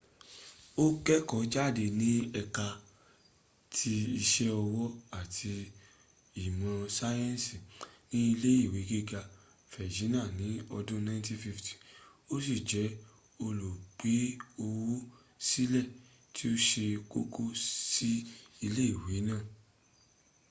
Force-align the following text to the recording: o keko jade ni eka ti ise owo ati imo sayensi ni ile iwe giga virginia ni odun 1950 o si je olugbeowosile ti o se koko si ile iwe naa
o 0.83 0.85
keko 1.05 1.37
jade 1.53 1.85
ni 1.99 2.11
eka 2.41 2.67
ti 3.75 3.93
ise 4.21 4.45
owo 4.61 4.83
ati 5.21 5.53
imo 6.45 6.71
sayensi 6.97 7.55
ni 8.09 8.19
ile 8.31 8.51
iwe 8.65 8.79
giga 8.89 9.21
virginia 9.73 10.23
ni 10.37 10.49
odun 10.77 11.01
1950 11.07 11.73
o 12.33 12.35
si 12.45 12.55
je 12.69 12.83
olugbeowosile 13.45 15.81
ti 16.35 16.45
o 16.53 16.55
se 16.69 16.85
koko 17.11 17.43
si 17.91 18.11
ile 18.65 18.83
iwe 18.93 19.15
naa 19.27 19.45